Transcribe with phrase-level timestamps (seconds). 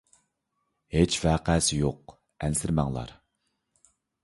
[0.95, 2.17] ھېچ ۋەقەسى يوق،
[2.47, 3.17] ئەنسىرىمەڭلار!